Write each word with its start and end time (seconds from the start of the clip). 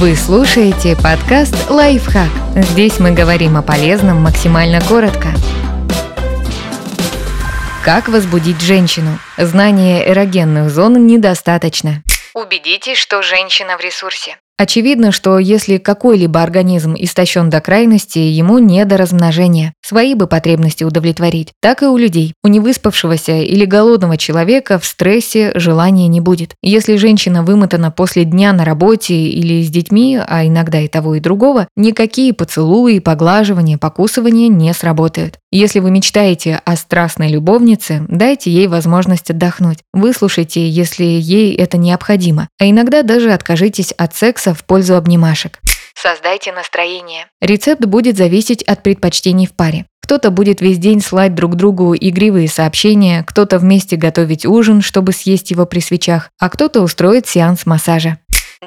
Вы 0.00 0.14
слушаете 0.14 0.94
подкаст 0.94 1.68
«Лайфхак». 1.68 2.30
Здесь 2.54 3.00
мы 3.00 3.10
говорим 3.10 3.56
о 3.56 3.62
полезном 3.62 4.18
максимально 4.18 4.80
коротко. 4.80 5.30
Как 7.84 8.06
возбудить 8.06 8.60
женщину? 8.60 9.18
Знание 9.36 10.08
эрогенных 10.08 10.70
зон 10.70 11.04
недостаточно. 11.08 12.04
Убедитесь, 12.32 12.96
что 12.96 13.22
женщина 13.22 13.76
в 13.76 13.80
ресурсе. 13.80 14.36
Очевидно, 14.58 15.12
что 15.12 15.38
если 15.38 15.78
какой-либо 15.78 16.42
организм 16.42 16.96
истощен 16.98 17.48
до 17.48 17.60
крайности, 17.60 18.18
ему 18.18 18.58
не 18.58 18.84
до 18.84 18.96
размножения. 18.96 19.72
Свои 19.86 20.14
бы 20.14 20.26
потребности 20.26 20.82
удовлетворить. 20.82 21.52
Так 21.62 21.82
и 21.82 21.86
у 21.86 21.96
людей. 21.96 22.34
У 22.42 22.48
невыспавшегося 22.48 23.36
или 23.38 23.64
голодного 23.64 24.16
человека 24.16 24.80
в 24.80 24.84
стрессе 24.84 25.52
желания 25.54 26.08
не 26.08 26.20
будет. 26.20 26.56
Если 26.60 26.96
женщина 26.96 27.44
вымотана 27.44 27.92
после 27.92 28.24
дня 28.24 28.52
на 28.52 28.64
работе 28.64 29.14
или 29.14 29.62
с 29.62 29.70
детьми, 29.70 30.18
а 30.20 30.44
иногда 30.44 30.80
и 30.80 30.88
того 30.88 31.14
и 31.14 31.20
другого, 31.20 31.68
никакие 31.76 32.32
поцелуи, 32.32 32.98
поглаживания, 32.98 33.78
покусывания 33.78 34.48
не 34.48 34.74
сработают. 34.74 35.38
Если 35.52 35.78
вы 35.78 35.90
мечтаете 35.90 36.60
о 36.64 36.76
страстной 36.76 37.28
любовнице, 37.28 38.04
дайте 38.08 38.50
ей 38.50 38.66
возможность 38.66 39.30
отдохнуть. 39.30 39.78
Выслушайте, 39.94 40.68
если 40.68 41.04
ей 41.04 41.54
это 41.54 41.78
необходимо. 41.78 42.48
А 42.60 42.68
иногда 42.68 43.02
даже 43.02 43.32
откажитесь 43.32 43.92
от 43.92 44.14
секса 44.14 44.47
секса 44.48 44.54
в 44.54 44.64
пользу 44.64 44.96
обнимашек. 44.96 45.58
Создайте 45.94 46.52
настроение. 46.52 47.26
Рецепт 47.40 47.84
будет 47.84 48.16
зависеть 48.16 48.62
от 48.62 48.82
предпочтений 48.82 49.46
в 49.46 49.54
паре. 49.54 49.86
Кто-то 50.02 50.30
будет 50.30 50.60
весь 50.60 50.78
день 50.78 51.02
слать 51.02 51.34
друг 51.34 51.54
другу 51.54 51.94
игривые 51.94 52.48
сообщения, 52.48 53.24
кто-то 53.26 53.58
вместе 53.58 53.96
готовить 53.96 54.46
ужин, 54.46 54.80
чтобы 54.80 55.12
съесть 55.12 55.50
его 55.50 55.66
при 55.66 55.80
свечах, 55.80 56.30
а 56.38 56.48
кто-то 56.48 56.80
устроит 56.80 57.26
сеанс 57.26 57.66
массажа. 57.66 58.18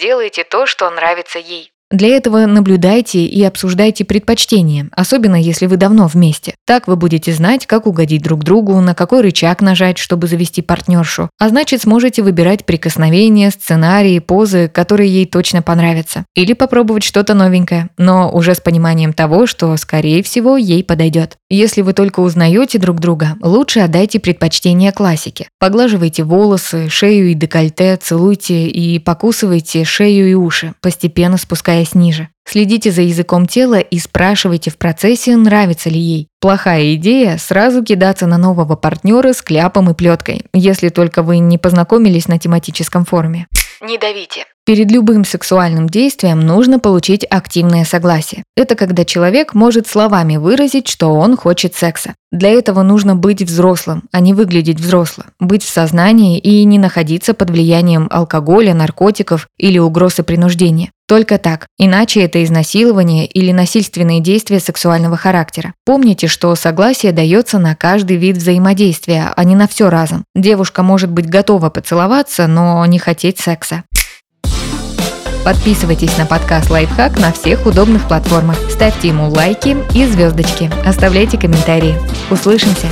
Делайте 0.00 0.44
то, 0.44 0.66
что 0.66 0.88
нравится 0.90 1.38
ей. 1.38 1.72
Для 1.92 2.08
этого 2.08 2.46
наблюдайте 2.46 3.24
и 3.24 3.44
обсуждайте 3.44 4.04
предпочтения, 4.04 4.88
особенно 4.90 5.40
если 5.40 5.66
вы 5.66 5.76
давно 5.76 6.08
вместе. 6.08 6.56
Так 6.66 6.88
вы 6.88 6.96
будете 6.96 7.32
знать, 7.32 7.64
как 7.66 7.86
угодить 7.86 8.24
друг 8.24 8.42
другу, 8.42 8.80
на 8.80 8.92
какой 8.92 9.20
рычаг 9.20 9.60
нажать, 9.60 9.96
чтобы 9.96 10.26
завести 10.26 10.62
партнершу. 10.62 11.30
А 11.38 11.48
значит, 11.48 11.82
сможете 11.82 12.24
выбирать 12.24 12.66
прикосновения, 12.66 13.52
сценарии, 13.52 14.18
позы, 14.18 14.66
которые 14.66 15.08
ей 15.12 15.26
точно 15.26 15.62
понравятся. 15.62 16.24
Или 16.34 16.54
попробовать 16.54 17.04
что-то 17.04 17.34
новенькое, 17.34 17.90
но 17.98 18.32
уже 18.32 18.56
с 18.56 18.60
пониманием 18.60 19.12
того, 19.12 19.46
что, 19.46 19.76
скорее 19.76 20.24
всего, 20.24 20.56
ей 20.56 20.82
подойдет. 20.82 21.36
Если 21.48 21.82
вы 21.82 21.92
только 21.92 22.18
узнаете 22.18 22.80
друг 22.80 22.98
друга, 22.98 23.36
лучше 23.40 23.78
отдайте 23.78 24.18
предпочтение 24.18 24.90
классике. 24.90 25.46
Поглаживайте 25.60 26.24
волосы, 26.24 26.88
шею 26.88 27.30
и 27.30 27.34
декольте, 27.34 27.96
целуйте 27.96 28.66
и 28.66 28.98
покусывайте 28.98 29.84
шею 29.84 30.28
и 30.28 30.34
уши, 30.34 30.74
постепенно 30.80 31.36
спуская 31.36 31.75
опускаясь 31.76 31.94
ниже. 31.94 32.28
Следите 32.48 32.90
за 32.90 33.02
языком 33.02 33.46
тела 33.46 33.80
и 33.80 33.98
спрашивайте 33.98 34.70
в 34.70 34.78
процессе, 34.78 35.36
нравится 35.36 35.90
ли 35.90 35.98
ей. 35.98 36.28
Плохая 36.40 36.94
идея– 36.94 37.38
сразу 37.38 37.82
кидаться 37.82 38.26
на 38.26 38.38
нового 38.38 38.76
партнера 38.76 39.32
с 39.32 39.42
кляпом 39.42 39.90
и 39.90 39.94
плеткой, 39.94 40.44
если 40.54 40.88
только 40.90 41.22
вы 41.22 41.38
не 41.38 41.58
познакомились 41.58 42.28
на 42.28 42.38
тематическом 42.38 43.04
форуме. 43.04 43.46
Не 43.82 43.98
давите. 43.98 44.44
Перед 44.64 44.90
любым 44.90 45.24
сексуальным 45.24 45.88
действием 45.88 46.40
нужно 46.40 46.78
получить 46.78 47.26
активное 47.28 47.84
согласие. 47.84 48.42
Это 48.56 48.74
когда 48.74 49.04
человек 49.04 49.54
может 49.54 49.86
словами 49.86 50.38
выразить, 50.38 50.88
что 50.88 51.12
он 51.14 51.36
хочет 51.36 51.74
секса. 51.74 52.14
Для 52.32 52.50
этого 52.50 52.82
нужно 52.82 53.14
быть 53.14 53.42
взрослым, 53.42 54.04
а 54.12 54.20
не 54.20 54.34
выглядеть 54.34 54.80
взрослым, 54.80 55.28
быть 55.38 55.62
в 55.62 55.68
сознании 55.68 56.38
и 56.38 56.64
не 56.64 56.78
находиться 56.78 57.34
под 57.34 57.50
влиянием 57.50 58.08
алкоголя, 58.10 58.74
наркотиков 58.74 59.46
или 59.58 59.78
угрозы 59.78 60.22
принуждения. 60.22 60.90
Только 61.08 61.38
так, 61.38 61.68
иначе 61.78 62.22
это 62.22 62.42
изнасилование 62.42 63.26
или 63.26 63.52
насильственные 63.52 64.20
действия 64.20 64.58
сексуального 64.58 65.16
характера. 65.16 65.72
Помните, 65.84 66.26
что 66.26 66.52
согласие 66.56 67.12
дается 67.12 67.60
на 67.60 67.76
каждый 67.76 68.16
вид 68.16 68.38
взаимодействия, 68.38 69.32
а 69.36 69.44
не 69.44 69.54
на 69.54 69.68
все 69.68 69.88
разом. 69.88 70.24
Девушка 70.34 70.82
может 70.82 71.10
быть 71.10 71.28
готова 71.28 71.70
поцеловаться, 71.70 72.48
но 72.48 72.84
не 72.86 72.98
хотеть 72.98 73.38
секса. 73.38 73.84
Подписывайтесь 75.44 76.18
на 76.18 76.26
подкаст 76.26 76.70
«Лайфхак» 76.70 77.20
на 77.20 77.30
всех 77.30 77.66
удобных 77.66 78.08
платформах. 78.08 78.58
Ставьте 78.68 79.06
ему 79.06 79.28
лайки 79.30 79.76
и 79.94 80.04
звездочки. 80.06 80.72
Оставляйте 80.84 81.38
комментарии. 81.38 81.94
Услышимся! 82.32 82.88